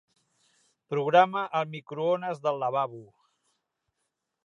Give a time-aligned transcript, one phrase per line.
[0.93, 3.07] Programa el microones del lavabo.